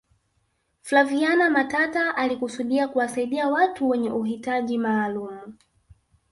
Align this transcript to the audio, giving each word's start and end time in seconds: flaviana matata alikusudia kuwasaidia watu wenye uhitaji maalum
flaviana 0.81 1.49
matata 1.49 2.15
alikusudia 2.17 2.87
kuwasaidia 2.87 3.47
watu 3.47 3.89
wenye 3.89 4.11
uhitaji 4.11 4.77
maalum 4.77 5.53